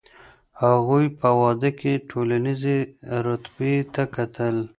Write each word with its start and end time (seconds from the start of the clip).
هغوی 0.63 1.05
په 1.19 1.29
واده 1.41 1.69
کي 1.79 1.93
ټولنیزې 2.09 2.77
رتبې 3.25 3.73
ته 3.93 4.03
کتل. 4.15 4.55